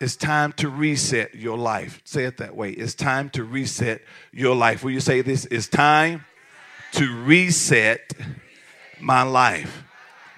[0.00, 2.00] It's time to reset your life.
[2.04, 2.70] Say it that way.
[2.70, 4.82] It's time to reset your life.
[4.82, 5.46] Will you say this?
[5.50, 6.24] It's time
[6.92, 8.12] to reset
[9.00, 9.84] my life.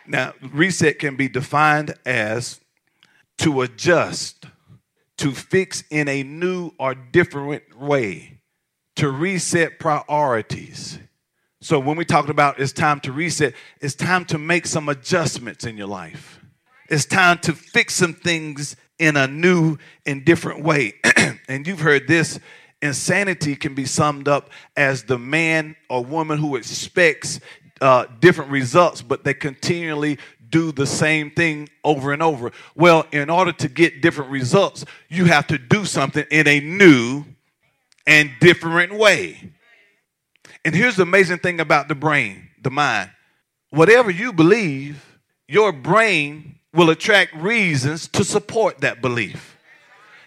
[0.07, 2.61] Now, reset can be defined as
[3.39, 4.47] to adjust,
[5.19, 8.41] to fix in a new or different way,
[8.97, 10.99] to reset priorities.
[11.61, 15.65] So, when we talk about it's time to reset, it's time to make some adjustments
[15.65, 16.41] in your life.
[16.89, 20.95] It's time to fix some things in a new and different way.
[21.49, 22.39] and you've heard this
[22.83, 27.41] insanity can be summed up as the man or woman who expects
[27.81, 32.53] uh, different results, but they continually do the same thing over and over.
[32.75, 37.25] Well, in order to get different results, you have to do something in a new
[38.07, 39.53] and different way.
[40.65, 43.11] And here's the amazing thing about the brain, the mind.
[43.71, 49.57] Whatever you believe, your brain will attract reasons to support that belief.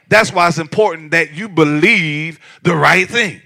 [0.08, 3.42] That's why it's important that you believe the right thing.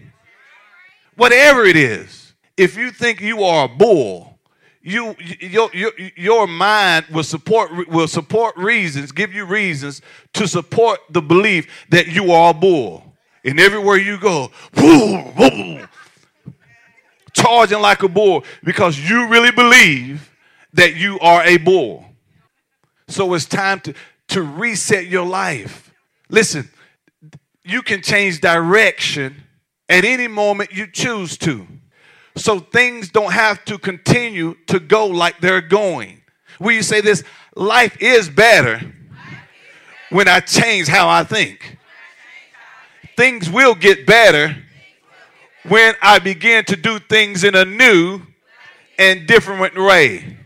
[1.16, 4.40] Whatever it is, if you think you are a bull,
[4.82, 10.02] you your, your, your mind will support will support reasons, give you reasons
[10.34, 13.04] to support the belief that you are a bull.
[13.46, 14.52] And everywhere you go,
[17.34, 20.32] charging like a bull because you really believe
[20.74, 22.06] that you are a bull.
[23.08, 23.94] So it's time to,
[24.30, 25.94] to reset your life.
[26.30, 26.70] Listen,
[27.64, 29.44] you can change direction
[29.90, 31.68] at any moment you choose to.
[32.36, 36.22] So things don't have to continue to go like they're going.
[36.60, 37.24] Will you say this?
[37.56, 38.82] Life is better
[40.10, 41.78] when I change how I think.
[43.16, 44.56] Things will get better
[45.68, 48.22] when I begin to do things in a new
[48.98, 50.38] and different way.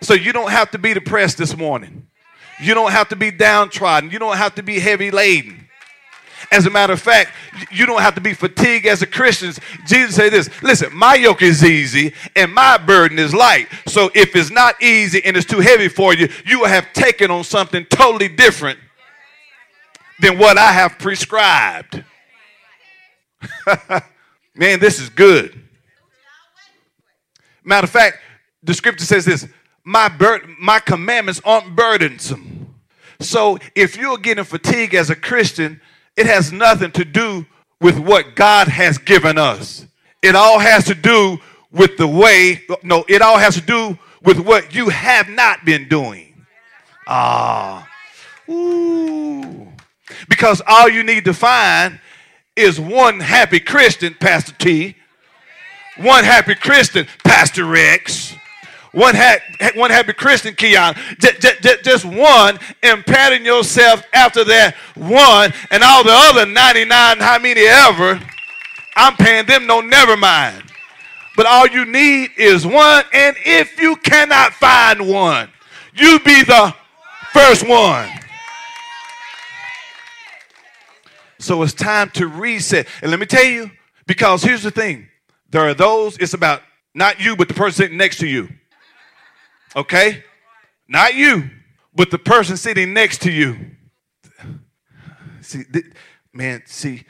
[0.00, 2.03] So you don't have to be depressed this morning.
[2.60, 4.10] You don't have to be downtrodden.
[4.10, 5.68] You don't have to be heavy laden.
[6.50, 7.32] As a matter of fact,
[7.72, 9.52] you don't have to be fatigued as a Christian.
[9.86, 13.68] Jesus said this listen, my yoke is easy and my burden is light.
[13.86, 17.44] So if it's not easy and it's too heavy for you, you have taken on
[17.44, 18.78] something totally different
[20.20, 22.04] than what I have prescribed.
[24.54, 25.60] Man, this is good.
[27.64, 28.18] Matter of fact,
[28.62, 29.48] the scripture says this
[29.84, 32.74] my, bur- my commandments aren't burdensome.
[33.20, 35.80] So if you're getting fatigued as a Christian,
[36.16, 37.46] it has nothing to do
[37.80, 39.86] with what God has given us.
[40.22, 41.38] It all has to do
[41.70, 45.88] with the way, no, it all has to do with what you have not been
[45.88, 46.44] doing.
[47.06, 47.86] Ah.
[48.48, 49.68] Ooh.
[50.28, 52.00] Because all you need to find
[52.56, 54.96] is one happy Christian, Pastor T,
[55.98, 58.33] one happy Christian, Pastor Rex,
[58.94, 60.94] one, ha- one happy Christian, Keon.
[61.18, 67.18] J- j- just one, and patting yourself after that one, and all the other 99,
[67.18, 68.20] how many ever,
[68.96, 70.62] I'm paying them no never mind.
[71.36, 75.50] But all you need is one, and if you cannot find one,
[75.94, 76.74] you be the
[77.32, 78.08] first one.
[81.38, 82.86] So it's time to reset.
[83.02, 83.70] And let me tell you,
[84.06, 85.08] because here's the thing
[85.50, 86.62] there are those, it's about
[86.94, 88.48] not you, but the person sitting next to you.
[89.76, 90.24] Okay?
[90.88, 91.50] Not you,
[91.94, 93.56] but the person sitting next to you.
[95.40, 95.62] See,
[96.32, 97.04] man, see,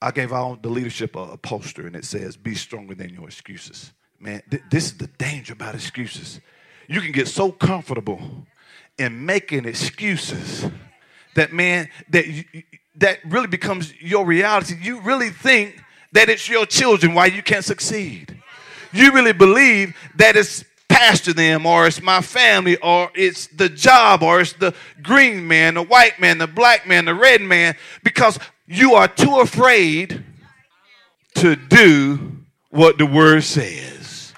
[0.00, 3.92] I gave all the leadership a, poster and it says, Be stronger than your excuses.
[4.18, 6.40] Man, th- this is the danger about excuses.
[6.88, 8.20] You can get so comfortable
[8.98, 10.68] in making excuses
[11.34, 12.24] that, man, that,
[12.96, 14.76] that really becomes your reality.
[14.80, 18.36] You really think that it's your children why you can't succeed.
[18.92, 24.22] You really believe that it's pastor them, or it's my family, or it's the job,
[24.22, 27.74] or it's the green man, the white man, the black man, the red man,
[28.04, 30.22] because you are too afraid
[31.36, 32.32] to do
[32.68, 34.34] what the word says.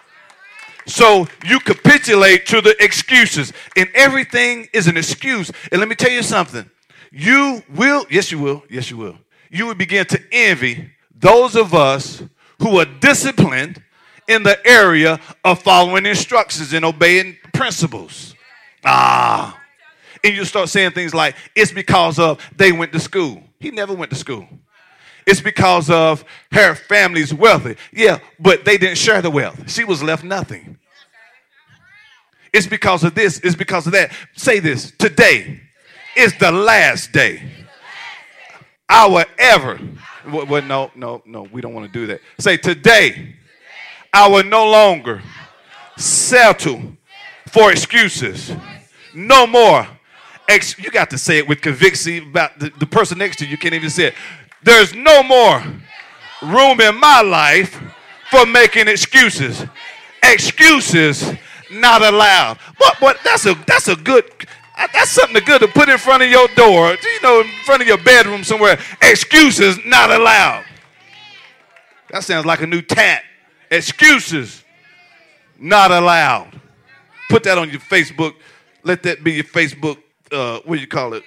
[0.87, 5.51] So you capitulate to the excuses, and everything is an excuse.
[5.73, 6.71] And let me tell you something
[7.11, 9.19] you will, yes, you will, yes, you will.
[9.51, 12.23] You will begin to envy those of us
[12.61, 13.83] who are disciplined
[14.29, 18.35] in the area of following instructions and obeying principles.
[18.85, 19.61] Ah.
[20.23, 23.43] And you start saying things like, it's because of they went to school.
[23.61, 24.49] He never went to school.
[25.27, 27.77] It's because of her family's wealthy.
[27.93, 29.71] Yeah, but they didn't share the wealth.
[29.71, 30.79] She was left nothing.
[32.53, 34.13] It's because of this, it's because of that.
[34.37, 35.61] Say this today
[36.17, 37.43] is the last day.
[38.89, 39.81] Our ever.
[40.31, 42.21] Well, well, no, no, no, we don't want to do that.
[42.39, 43.35] Say today,
[44.15, 45.23] I will no longer
[45.99, 46.81] settle
[47.49, 48.53] for excuses.
[49.13, 49.89] No more.
[50.49, 53.51] Ex- you got to say it with conviction about the, the person next to you.
[53.51, 54.15] You can't even say it.
[54.63, 55.65] There's no more
[56.43, 57.83] room in my life
[58.31, 59.65] for making excuses.
[60.23, 61.33] Excuses
[61.73, 62.61] not allowed.
[62.79, 64.25] But but that's a that's a good
[64.93, 67.89] that's something good to put in front of your door, you know, in front of
[67.89, 68.79] your bedroom somewhere.
[69.03, 70.65] Excuses not allowed.
[72.11, 73.25] That sounds like a new tat.
[73.71, 74.65] Excuses
[75.59, 76.61] not allowed.
[77.31, 78.35] Put that on your Facebook.
[78.83, 79.99] Let that be your Facebook,
[80.31, 81.23] uh, what do you call it,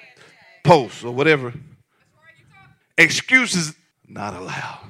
[0.64, 1.54] post or whatever.
[2.98, 3.74] Excuses
[4.08, 4.88] not allowed.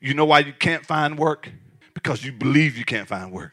[0.00, 1.50] You know why you can't find work?
[1.94, 3.52] Because you believe you can't find work.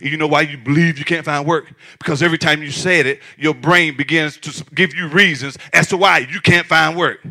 [0.00, 1.72] You know why you believe you can't find work?
[1.98, 5.96] Because every time you said it, your brain begins to give you reasons as to
[5.96, 7.26] why you can't find work.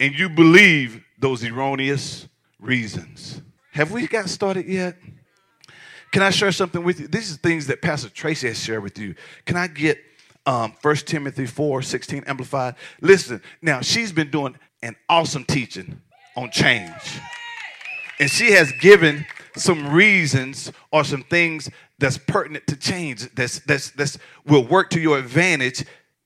[0.00, 2.28] And you believe those erroneous
[2.64, 3.42] reasons.
[3.72, 4.96] Have we got started yet?
[6.12, 7.08] Can I share something with you?
[7.08, 9.14] These are things that Pastor Tracy has shared with you.
[9.46, 9.98] Can I get
[10.46, 12.76] um, 1 Timothy 4 16 amplified?
[13.00, 16.00] Listen, now she's been doing an awesome teaching
[16.36, 17.20] on change.
[18.20, 19.26] And she has given
[19.56, 21.68] some reasons or some things
[21.98, 25.84] that's pertinent to change, that's, that's, that's will work to your advantage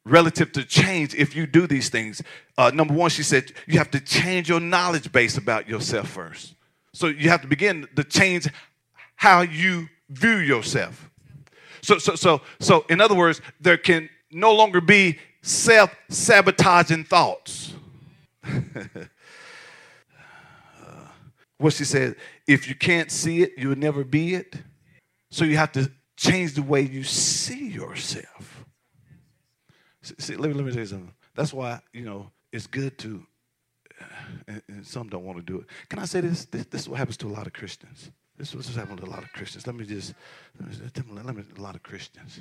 [0.09, 2.23] relative to change if you do these things.
[2.57, 6.55] Uh, number one, she said you have to change your knowledge base about yourself first.
[6.93, 8.49] So you have to begin to change
[9.17, 11.11] how you view yourself.
[11.83, 17.75] So, so, so, so, in other words, there can no longer be self sabotaging thoughts.
[21.59, 22.17] what she said,
[22.47, 24.55] if you can't see it, you'll never be it.
[25.31, 28.58] So you have to change the way you see yourself.
[30.19, 31.15] See, let, me, let me tell you something.
[31.35, 33.27] That's why, you know, it's good to,
[34.01, 34.05] uh,
[34.47, 35.67] and, and some don't want to do it.
[35.89, 36.45] Can I say this?
[36.47, 36.67] this?
[36.67, 38.11] This is what happens to a lot of Christians.
[38.37, 39.67] This is what's happening to a lot of Christians.
[39.67, 40.15] Let me just,
[40.61, 42.41] let me, let me, a lot of Christians.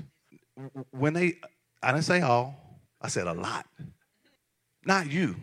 [0.91, 1.37] When they,
[1.81, 2.55] I didn't say all,
[3.01, 3.65] I said a lot.
[4.85, 5.35] Not you,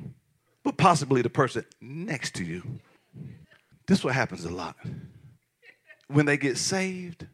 [0.62, 2.62] but possibly the person next to you.
[3.86, 4.76] This is what happens a lot.
[6.08, 7.26] When they get saved,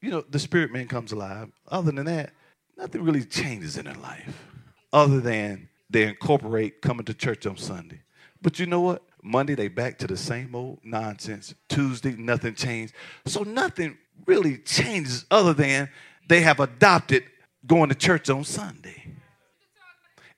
[0.00, 1.50] you know, the spirit man comes alive.
[1.68, 2.32] Other than that,
[2.76, 4.46] nothing really changes in their life
[4.92, 8.00] other than they incorporate coming to church on Sunday.
[8.42, 9.02] But you know what?
[9.22, 11.54] Monday, they back to the same old nonsense.
[11.68, 12.94] Tuesday, nothing changed.
[13.24, 15.88] So nothing really changes other than
[16.28, 17.24] they have adopted
[17.66, 19.02] going to church on Sunday.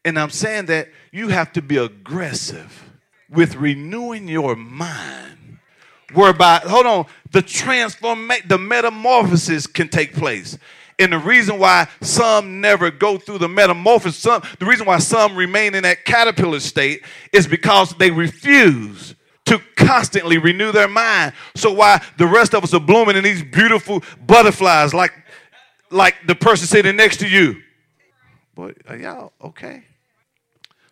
[0.05, 2.93] And I'm saying that you have to be aggressive
[3.29, 5.59] with renewing your mind
[6.15, 10.57] whereby, hold on, the transformation, the metamorphosis can take place.
[10.99, 15.37] And the reason why some never go through the metamorphosis, some, the reason why some
[15.37, 17.03] remain in that caterpillar state
[17.33, 19.15] is because they refuse
[19.47, 21.33] to constantly renew their mind.
[21.55, 25.13] So why the rest of us are blooming in these beautiful butterflies like
[25.91, 27.63] like the person sitting next to you.
[28.55, 29.85] But are y'all okay?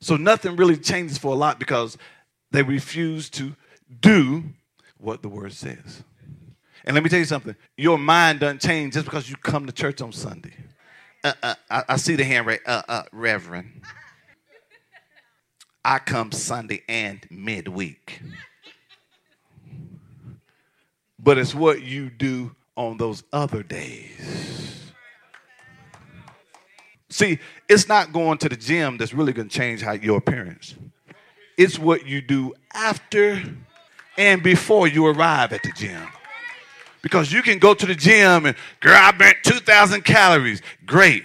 [0.00, 1.98] So nothing really changes for a lot because
[2.50, 3.54] they refuse to
[4.00, 4.44] do
[4.98, 6.02] what the word says.
[6.86, 9.72] And let me tell you something your mind doesn't change just because you come to
[9.72, 10.54] church on Sunday.
[11.24, 12.48] Uh, uh, I, I, see the hand.
[12.64, 13.82] Uh, uh, Reverend.
[15.84, 18.20] I come Sunday and midweek.
[21.18, 24.92] But it's what you do on those other days.
[27.08, 27.38] See,
[27.68, 30.74] it's not going to the gym that's really going to change how your appearance.
[31.56, 33.42] It's what you do after
[34.18, 36.06] and before you arrive at the gym.
[37.06, 40.60] Because you can go to the gym and, girl, I burnt 2,000 calories.
[40.84, 41.22] Great.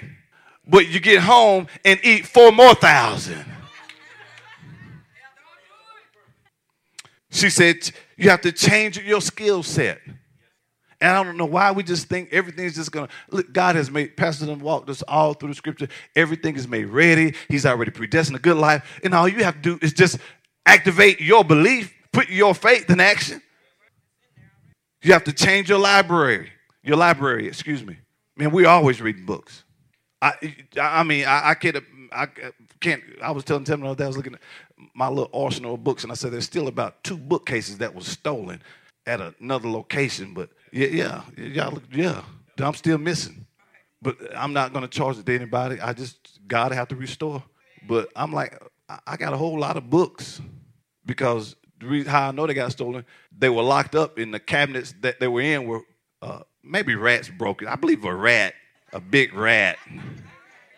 [0.68, 3.44] But you get home and eat four more thousand.
[7.32, 7.78] She said,
[8.16, 10.00] you have to change your skill set.
[11.02, 13.08] And I don't know why we just think everything's just gonna.
[13.52, 15.88] God has made Pastor them walked us all through the scripture.
[16.16, 17.34] Everything is made ready.
[17.50, 19.00] He's already predestined a good life.
[19.04, 20.20] And all you have to do is just
[20.68, 23.42] activate your belief put your faith in action.
[25.01, 26.51] You have to change your library.
[26.84, 27.98] Your library, excuse me.
[28.36, 29.63] Man, we're always reading books.
[30.22, 30.34] I,
[30.79, 31.77] I mean, I, I can't,
[32.12, 32.27] I
[32.79, 33.03] can't.
[33.22, 34.41] I was telling Tim the other day, I was looking at
[34.93, 38.08] my little arsenal of books, and I said there's still about two bookcases that was
[38.08, 38.62] stolen
[39.08, 40.34] at another location.
[40.34, 42.22] But yeah, yeah, yeah, yeah.
[42.60, 43.46] I'm still missing.
[44.01, 45.79] But I'm not to charge it to anybody.
[45.79, 47.43] I just God have to restore
[47.88, 48.62] But I'm like,
[49.08, 50.41] I got a whole lot of books
[51.05, 51.55] because
[52.08, 53.06] how I know they got stolen,
[53.38, 55.82] they were locked up in the cabinets that they were in were
[56.22, 57.68] uh, maybe rats broken.
[57.68, 58.54] I believe a rat,
[58.94, 59.78] a big rat.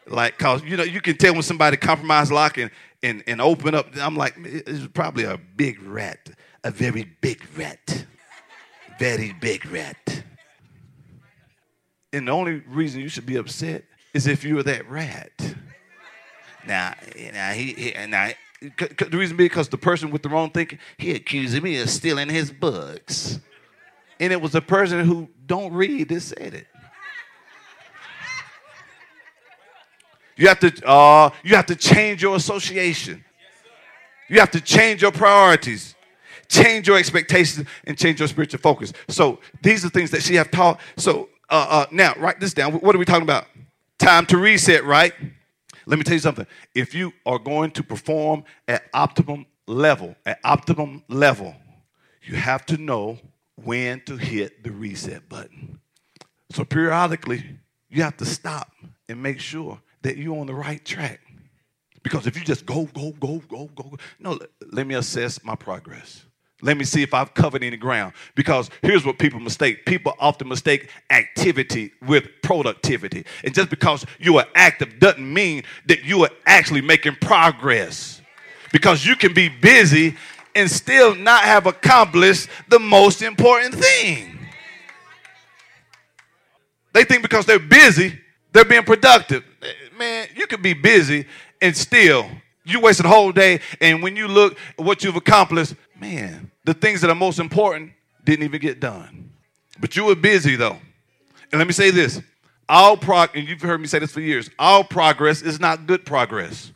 [0.08, 3.76] Like, cause you know, you can tell when somebody compromise lock and, and, and open
[3.76, 3.88] up.
[3.96, 6.30] I'm like, it's probably a big rat,
[6.64, 8.06] a very big rat,
[9.00, 10.24] very big rat.
[12.12, 15.32] And the only reason you should be upset is if you were that rat.
[16.66, 16.94] Now,
[17.34, 18.30] now he, he now
[18.77, 22.29] the reason being because the person with the wrong thinking, he accused me of stealing
[22.29, 23.39] his books.
[24.20, 26.67] And it was a person who don't read that said it.
[30.36, 33.24] You have to uh, you have to change your association.
[34.29, 35.96] You have to change your priorities,
[36.48, 38.93] change your expectations, and change your spiritual focus.
[39.10, 40.79] So these are things that she have taught.
[40.98, 42.74] So uh, uh, now write this down.
[42.74, 43.46] What are we talking about?
[44.00, 45.13] Time to reset, right?
[45.86, 46.48] Let me tell you something.
[46.74, 51.56] If you are going to perform at optimum level, at optimum level,
[52.24, 53.20] you have to know
[53.56, 55.80] when to hit the reset button.
[56.52, 57.44] So periodically,
[57.90, 58.72] you have to stop
[59.10, 61.22] and make sure that you're on the right track.
[62.04, 64.38] Because if you just go, go, go, go, go, no,
[64.72, 66.25] let me assess my progress.
[66.63, 68.13] Let me see if I've covered any ground.
[68.36, 73.25] Because here's what people mistake people often mistake activity with productivity.
[73.43, 78.22] And just because you are active doesn't mean that you are actually making progress.
[78.72, 80.15] Because you can be busy
[80.55, 84.39] and still not have accomplished the most important thing.
[86.93, 88.17] They think because they're busy,
[88.53, 89.43] they're being productive.
[89.98, 91.25] Man, you can be busy
[91.62, 92.29] and still
[92.65, 96.74] you wasted a whole day, and when you look at what you've accomplished, man, the
[96.74, 97.91] things that are most important
[98.24, 99.32] didn't even get done.
[99.79, 100.77] But you were busy though.
[101.51, 102.22] And let me say this
[102.70, 106.05] all prog and you've heard me say this for years all progress is not good
[106.05, 106.72] progress.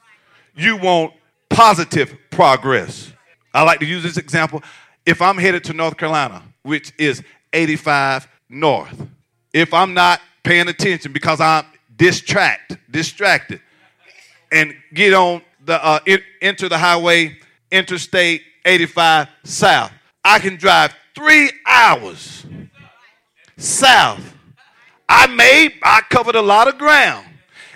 [0.55, 1.13] You want
[1.49, 3.13] positive progress.
[3.53, 4.61] I like to use this example.
[5.05, 9.07] If I'm headed to North Carolina, which is 85 north,
[9.53, 11.65] if I'm not paying attention because I'm
[11.95, 13.61] distracted, distracted,
[14.51, 15.99] and get on the uh,
[16.41, 17.37] enter the highway,
[17.71, 19.91] interstate 85 south.
[20.23, 22.45] I can drive three hours
[23.57, 24.33] south.
[25.09, 27.27] I made, I covered a lot of ground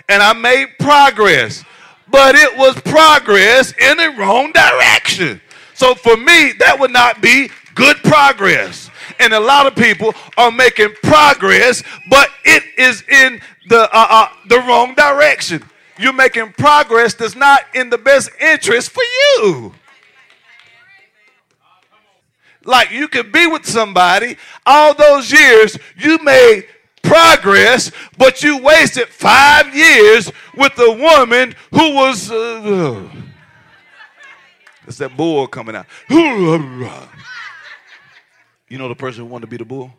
[0.08, 1.64] and I made progress,
[2.10, 5.40] but it was progress in the wrong direction.
[5.74, 8.90] So for me, that would not be good progress.
[9.18, 14.28] And a lot of people are making progress, but it is in the, uh, uh,
[14.48, 15.62] the wrong direction.
[16.02, 19.72] You're making progress that's not in the best interest for you.
[22.64, 26.66] Like you could be with somebody all those years, you made
[27.02, 32.30] progress, but you wasted five years with a woman who was.
[32.30, 33.08] Uh,
[34.86, 35.86] it's that bull coming out.
[38.68, 39.92] You know the person who wanted to be the bull?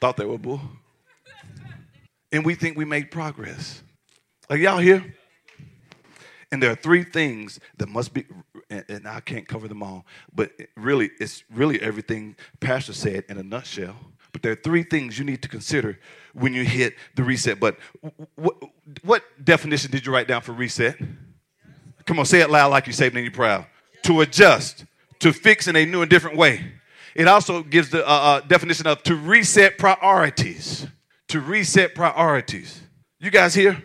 [0.00, 0.62] Thought they were bull?
[2.32, 3.82] And we think we made progress.
[4.48, 5.15] Like y'all here?
[6.52, 8.24] And there are three things that must be,
[8.70, 13.42] and I can't cover them all, but really, it's really everything Pastor said in a
[13.42, 13.96] nutshell.
[14.32, 15.98] But there are three things you need to consider
[16.34, 17.80] when you hit the reset button.
[18.34, 18.56] What,
[19.02, 20.96] what definition did you write down for reset?
[22.04, 23.66] Come on, say it loud like you're saved and you're proud.
[24.04, 24.84] To adjust,
[25.20, 26.72] to fix in a new and different way.
[27.14, 30.86] It also gives the uh, uh, definition of to reset priorities.
[31.28, 32.82] To reset priorities.
[33.18, 33.82] You guys here?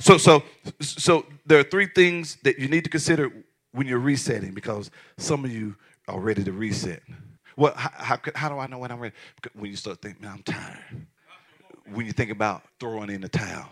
[0.00, 0.42] So, so,
[0.80, 3.30] so there are three things that you need to consider
[3.72, 5.76] when you're resetting because some of you
[6.08, 7.02] are ready to reset.
[7.56, 9.14] Well, how, how, how do I know when I'm ready?
[9.52, 11.06] When you start thinking, man, I'm tired.
[11.92, 13.68] When you think about throwing in the towel.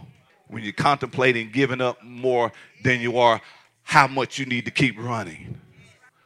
[0.48, 2.52] When you're contemplating giving up more
[2.84, 3.40] than you are,
[3.82, 5.58] how much you need to keep running.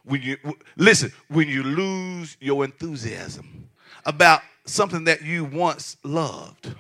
[0.05, 0.37] When you
[0.77, 3.69] listen, when you lose your enthusiasm
[4.05, 6.75] about something that you once loved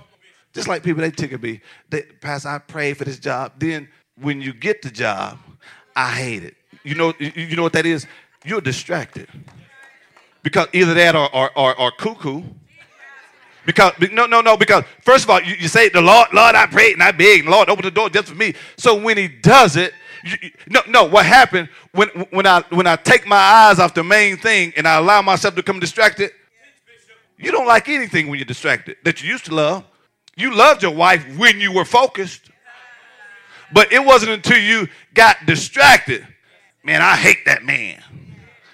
[0.52, 1.61] just like people, they tickle me.
[1.88, 3.52] They, Pastor, I prayed for this job.
[3.59, 3.88] Then
[4.21, 5.38] when you get the job,
[5.97, 6.56] I hate it.
[6.85, 8.06] You know, you know what that is?
[8.44, 9.28] You're distracted.
[10.42, 12.42] Because either that or, or, or, or cuckoo.
[13.64, 14.56] Because no, no, no.
[14.56, 17.44] Because first of all, you, you, say the Lord, Lord, I prayed and I begged,
[17.44, 18.54] and Lord, open the door just for me.
[18.76, 19.94] So when He does it,
[20.25, 21.04] you, no, no.
[21.04, 24.88] What happened when when I when I take my eyes off the main thing and
[24.88, 26.32] I allow myself to become distracted?
[27.38, 29.85] You don't like anything when you're distracted that you used to love.
[30.37, 32.51] You loved your wife when you were focused.
[33.73, 36.27] But it wasn't until you got distracted.
[36.85, 38.03] Man, I hate that man.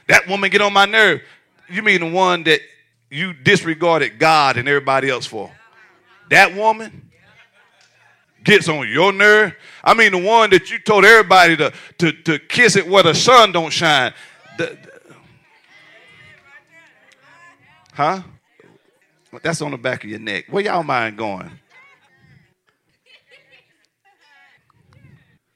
[0.08, 1.20] That woman get on my nerve.
[1.68, 2.60] You mean the one that
[3.10, 5.52] you disregarded God and everybody else for?
[6.30, 7.10] That woman
[8.44, 9.54] gets on your nerve.
[9.84, 13.14] I mean, the one that you told everybody to, to, to kiss it where the
[13.14, 14.12] sun don't shine.
[14.56, 14.78] The,
[17.92, 18.22] huh?
[19.42, 20.46] That's on the back of your neck.
[20.48, 21.50] Where y'all mind going?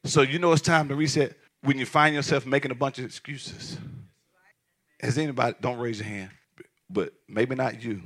[0.05, 3.05] So you know it's time to reset when you find yourself making a bunch of
[3.05, 3.79] excuses.
[5.01, 6.31] Has anybody, don't raise your hand,
[6.91, 8.03] but maybe not you,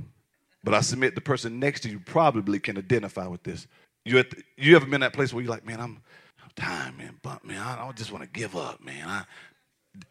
[0.63, 3.67] but I submit the person next to you probably can identify with this.
[4.05, 6.03] You, the, you ever been that place where you're like, man, I'm,
[6.43, 9.09] I'm tired, man, but man, I, just want to give up, man.
[9.09, 9.25] I,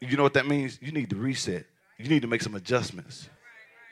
[0.01, 0.79] you know what that means?
[0.81, 1.65] You need to reset.
[1.97, 3.29] You need to make some adjustments.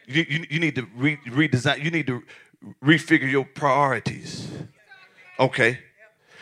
[0.07, 1.83] You, you, you need to re, redesign.
[1.83, 2.23] You need to
[2.83, 4.47] refigure your priorities.
[5.39, 5.79] Okay.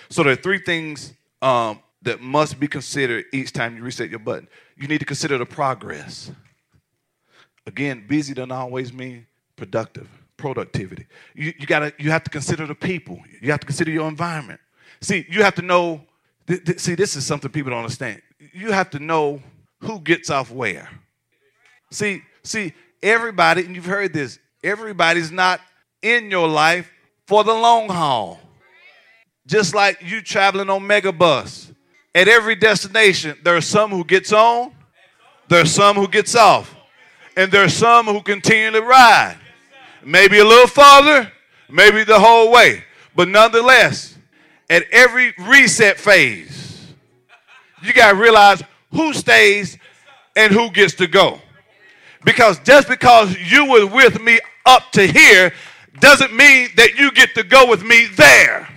[0.09, 4.19] So there are three things um, that must be considered each time you reset your
[4.19, 4.47] button.
[4.75, 6.31] You need to consider the progress.
[7.65, 11.05] Again, busy doesn't always mean productive, productivity.
[11.35, 13.19] You, you gotta you have to consider the people.
[13.39, 14.59] You have to consider your environment.
[14.99, 16.01] See, you have to know.
[16.47, 18.21] Th- th- see, this is something people don't understand.
[18.51, 19.41] You have to know
[19.79, 20.89] who gets off where.
[21.91, 24.39] See, see, everybody, and you've heard this.
[24.63, 25.61] Everybody's not
[26.01, 26.91] in your life
[27.27, 28.39] for the long haul.
[29.47, 31.73] Just like you traveling on megabus.
[32.13, 34.73] At every destination, there are some who gets on,
[35.47, 36.75] there are some who gets off,
[37.37, 39.37] and there are some who continually ride.
[40.03, 41.31] Maybe a little farther,
[41.69, 42.83] maybe the whole way.
[43.15, 44.17] But nonetheless,
[44.69, 46.93] at every reset phase,
[47.81, 49.77] you got to realize who stays
[50.35, 51.39] and who gets to go.
[52.23, 55.53] Because just because you were with me up to here
[55.99, 58.67] doesn't mean that you get to go with me there.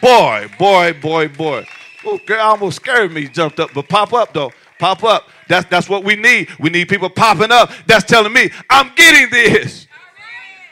[0.00, 1.66] Boy, boy, boy, boy.
[2.04, 3.70] Oh, girl, almost scared me, jumped up.
[3.74, 4.52] But pop up, though.
[4.78, 5.28] Pop up.
[5.48, 6.48] That's, that's what we need.
[6.58, 7.70] We need people popping up.
[7.86, 9.86] That's telling me, I'm getting this.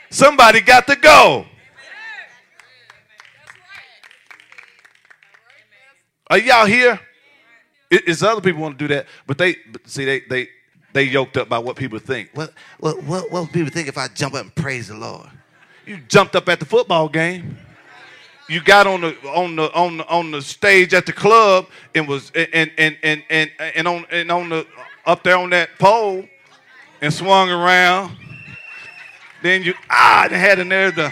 [0.09, 1.45] Somebody got to go.
[6.27, 6.99] Are y'all here?
[7.89, 9.55] It's other people want to do that, but they
[9.85, 10.47] see they they
[10.93, 12.29] they yoked up by what people think.
[12.33, 15.27] What what what what people think if I jump up and praise the Lord?
[15.85, 17.57] You jumped up at the football game
[18.49, 22.07] you got on the on the on the on the stage at the club and
[22.07, 24.67] was and and and and and on and on the
[25.05, 26.25] up there on that pole
[27.01, 28.17] and swung around.
[29.41, 31.11] Then you ah they had in there the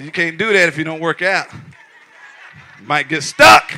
[0.00, 1.46] you can't do that if you don't work out.
[1.52, 3.72] You might get stuck.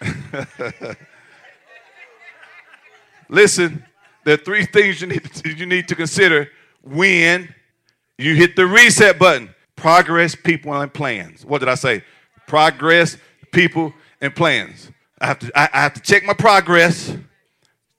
[3.28, 3.84] Listen,
[4.24, 6.50] there are three things you need to, you need to consider
[6.82, 7.54] when
[8.16, 11.44] you hit the reset button progress, people, and plans.
[11.44, 12.02] What did I say?
[12.46, 13.16] Progress,
[13.52, 14.90] people, and plans.
[15.20, 17.16] I have to, I, I have to check my progress,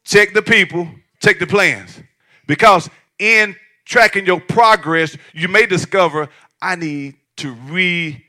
[0.03, 0.89] check the people,
[1.21, 2.01] check the plans.
[2.47, 6.29] Because in tracking your progress, you may discover
[6.61, 8.21] I need to redesign,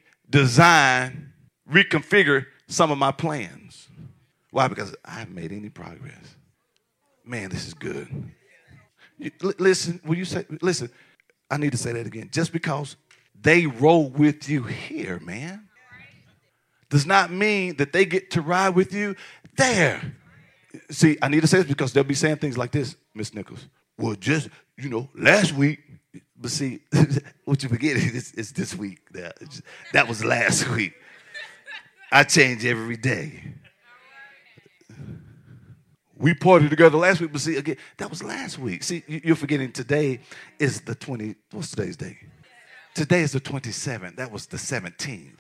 [1.70, 3.88] reconfigure some of my plans.
[4.50, 4.68] Why?
[4.68, 6.36] Because I haven't made any progress.
[7.30, 8.08] Man, this is good.
[9.40, 10.90] Listen, will you say, listen,
[11.48, 12.28] I need to say that again.
[12.32, 12.96] Just because
[13.40, 15.68] they roll with you here, man.
[16.88, 19.14] Does not mean that they get to ride with you
[19.56, 20.16] there.
[20.90, 23.64] See, I need to say this because they'll be saying things like this, Miss Nichols.
[23.96, 25.78] Well, just, you know, last week,
[26.36, 26.80] but see,
[27.44, 29.08] what you forget is it's this week.
[29.12, 29.38] That,
[29.92, 30.94] that was last week.
[32.10, 33.54] I change every day.
[36.20, 38.83] We partied together last week, but see, again, that was last week.
[38.83, 40.20] See, you're forgetting today
[40.59, 42.18] is the 20, what's today's day?
[42.94, 44.16] Today is the 27th.
[44.16, 45.33] That was the 17th.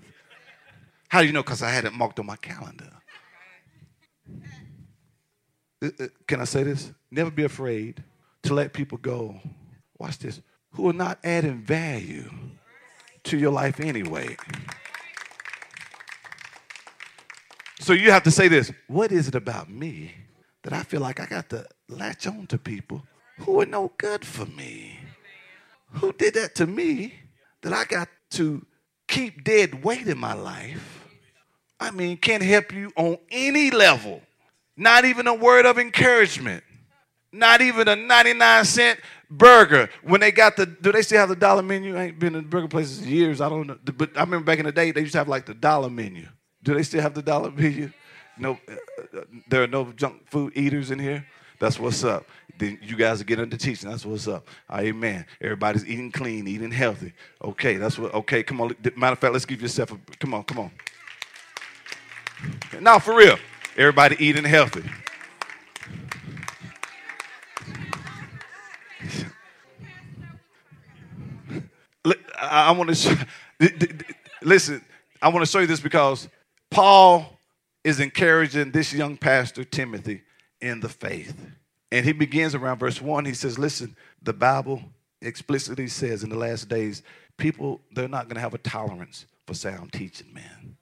[1.10, 1.42] How do you know?
[1.42, 2.90] Because I had it marked on my calendar.
[5.82, 6.90] Uh, uh, can I say this?
[7.10, 8.02] Never be afraid
[8.44, 9.38] to let people go.
[9.98, 10.40] Watch this.
[10.70, 12.30] Who are not adding value
[13.24, 14.34] to your life anyway.
[17.80, 20.14] So you have to say this What is it about me
[20.62, 23.02] that I feel like I got to latch on to people
[23.38, 24.98] who are no good for me?
[25.94, 27.14] Who did that to me?
[27.62, 28.64] that I got to
[29.08, 31.04] keep dead weight in my life,
[31.78, 34.22] I mean, can't help you on any level.
[34.76, 36.64] Not even a word of encouragement.
[37.32, 39.88] Not even a 99 cent burger.
[40.02, 41.96] When they got the, do they still have the dollar menu?
[41.96, 43.40] I ain't been in burger places in years.
[43.40, 43.78] I don't know.
[43.84, 46.26] But I remember back in the day, they used to have like the dollar menu.
[46.62, 47.92] Do they still have the dollar menu?
[48.38, 51.26] No, uh, uh there are no junk food eaters in here.
[51.58, 52.26] That's what's up
[52.60, 53.90] then you guys will get into teaching.
[53.90, 54.46] That's what's up.
[54.70, 55.26] Amen.
[55.40, 57.12] Everybody's eating clean, eating healthy.
[57.42, 58.76] Okay, that's what, okay, come on.
[58.96, 60.70] Matter of fact, let's give yourself a, come on, come on.
[62.80, 63.38] Now, for real,
[63.76, 64.84] everybody eating healthy.
[72.38, 73.26] I want to
[74.42, 74.82] Listen,
[75.20, 76.28] I want to show you this because
[76.70, 77.38] Paul
[77.84, 80.22] is encouraging this young pastor, Timothy,
[80.60, 81.34] in the faith.
[81.92, 83.24] And he begins around verse 1.
[83.24, 84.82] He says, Listen, the Bible
[85.22, 87.02] explicitly says in the last days,
[87.36, 90.76] people, they're not going to have a tolerance for sound teaching, man.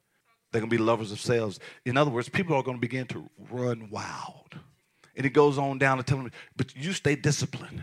[0.51, 1.61] They're going to be lovers of selves.
[1.85, 4.59] In other words, people are going to begin to run wild.
[5.17, 7.83] And he goes on down to tell them, but you stay disciplined.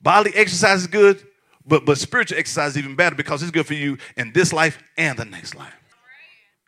[0.00, 1.22] Bodily exercise is good,
[1.66, 4.78] but, but spiritual exercise is even better because it's good for you in this life
[4.96, 5.74] and the next life.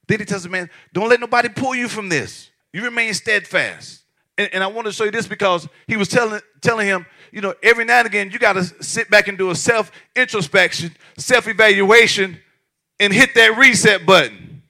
[0.09, 2.51] Then he tells the man, don't let nobody pull you from this.
[2.73, 4.03] You remain steadfast.
[4.39, 7.41] And, and I want to show you this because he was telling, telling him, you
[7.41, 10.95] know, every now and again, you got to sit back and do a self introspection,
[11.17, 12.39] self evaluation,
[13.01, 14.63] and hit that reset button.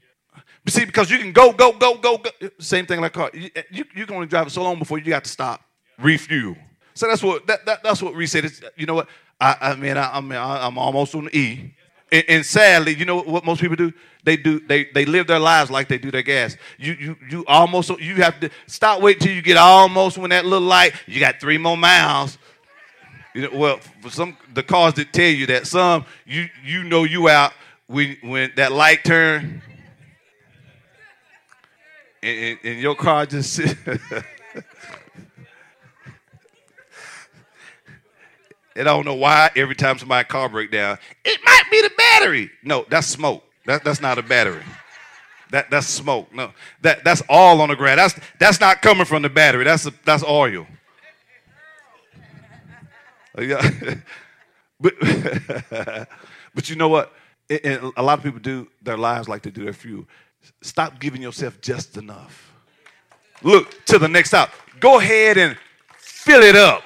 [0.69, 2.31] See, because you can go, go, go, go, go.
[2.59, 3.31] Same thing like car.
[3.33, 5.63] You, you, you can only drive it so long before you got to stop,
[5.99, 6.57] refuel.
[6.95, 8.63] So that's what that, that that's what reset is.
[8.77, 9.09] You know what?
[9.41, 11.75] I, I mean, I, I mean, I, am almost on the E.
[12.13, 13.93] And, and, sadly, you know what most people do?
[14.23, 16.57] They do they they live their lives like they do their gas.
[16.79, 20.45] You you you almost you have to stop waiting till you get almost when that
[20.45, 20.95] little light.
[21.07, 22.39] You got three more miles.
[23.35, 27.05] You know, well, for some the cars that tell you that some you you know
[27.05, 27.53] you out
[27.87, 29.63] when when that light turn,
[32.23, 33.61] and, and, and your car just.
[38.77, 41.91] And I don't know why every time somebody car break down, it might be the
[41.97, 42.51] battery.
[42.63, 43.43] No, that's smoke.
[43.65, 44.63] That, that's not a battery.
[45.51, 46.33] That, that's smoke.
[46.35, 47.99] No, that, that's all on the ground.
[47.99, 49.65] That's, that's not coming from the battery.
[49.65, 50.67] That's, a, that's oil.
[53.39, 53.71] Yeah.
[54.81, 54.95] but,
[56.55, 57.13] but you know what?
[57.51, 60.07] And a lot of people do their lives like they do their fuel.
[60.63, 62.51] Stop giving yourself just enough.
[63.43, 64.53] Look to the next stop.
[64.81, 65.55] Go ahead and
[65.99, 66.83] fill it up.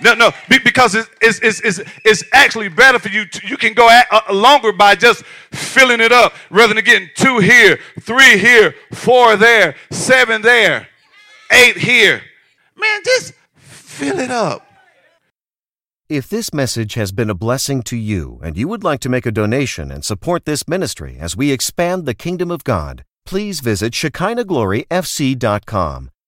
[0.00, 3.26] No, no, because it's, it's, it's, it's, actually better for you.
[3.26, 7.08] To, you can go at, uh, longer by just filling it up rather than getting
[7.14, 10.88] two here, three here, four there, seven there,
[11.50, 12.22] eight here.
[12.76, 14.64] Man, just fill it up.
[16.08, 19.26] If this message has been a blessing to you and you would like to make
[19.26, 23.92] a donation and support this ministry as we expand the kingdom of God, please visit
[23.92, 26.10] ShekinahGloryFC.com